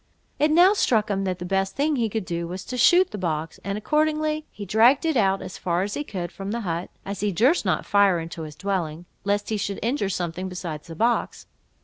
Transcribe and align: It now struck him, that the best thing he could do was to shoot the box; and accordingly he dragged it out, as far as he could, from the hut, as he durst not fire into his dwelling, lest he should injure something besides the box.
It 0.39 0.49
now 0.49 0.73
struck 0.73 1.11
him, 1.11 1.25
that 1.25 1.37
the 1.37 1.45
best 1.45 1.75
thing 1.75 1.95
he 1.95 2.09
could 2.09 2.25
do 2.25 2.47
was 2.47 2.65
to 2.65 2.75
shoot 2.75 3.11
the 3.11 3.19
box; 3.19 3.59
and 3.63 3.77
accordingly 3.77 4.47
he 4.49 4.65
dragged 4.65 5.05
it 5.05 5.15
out, 5.15 5.43
as 5.43 5.59
far 5.59 5.83
as 5.83 5.93
he 5.93 6.03
could, 6.03 6.31
from 6.31 6.49
the 6.49 6.61
hut, 6.61 6.89
as 7.05 7.19
he 7.19 7.31
durst 7.31 7.65
not 7.65 7.85
fire 7.85 8.19
into 8.19 8.41
his 8.41 8.55
dwelling, 8.55 9.05
lest 9.25 9.49
he 9.49 9.57
should 9.57 9.77
injure 9.83 10.09
something 10.09 10.49
besides 10.49 10.87
the 10.87 10.95
box. 10.95 11.45